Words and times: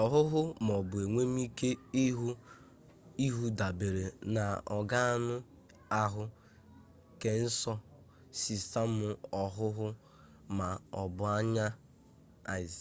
ọhụhụ 0.00 0.40
ma 0.66 0.72
ọ 0.80 0.82
bụ 0.88 0.96
enwemike 1.04 1.70
ịhụ 3.26 3.44
dabere 3.58 4.04
na 4.34 4.44
ọganụ 4.76 5.34
ahụ 6.00 6.22
kesensọ 7.20 7.72
sistemụ 8.40 9.06
ọhụhụ 9.44 9.86
ma 10.56 10.68
ọ 11.00 11.02
bụ 11.14 11.24
anya 11.38 11.66
eyes 12.54 12.76